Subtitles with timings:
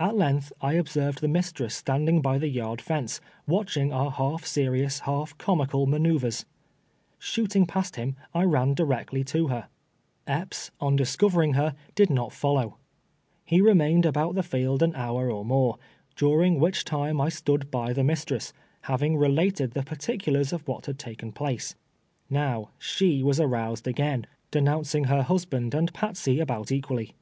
[0.00, 4.98] At length I observed the mistress standing by the yard fence, ■watching our half serious,
[4.98, 6.44] half comical manoiuvres.
[7.20, 9.68] Shooting past him, I ran directly to hor.
[10.26, 10.96] Epps, on rROTECTED BY THE JHSTKESS.
[10.96, 12.76] 229 discovering her, did not follow.
[13.52, 15.78] lie remained about the field an lioiir or more,
[16.16, 18.52] dnring which time I stood by the mistress,
[18.88, 21.76] liaving related the particulars of "what had taken place.
[22.28, 27.14] Now, she was aroused again, denouncing her husband and Patsey about equally.